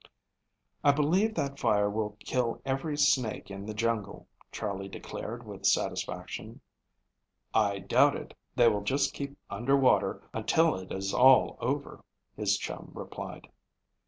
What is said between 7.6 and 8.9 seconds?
doubt it. They will